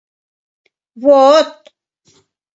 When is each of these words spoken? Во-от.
Во-от. 1.03 1.61